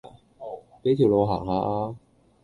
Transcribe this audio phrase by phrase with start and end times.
[0.81, 1.95] 俾條路行下吖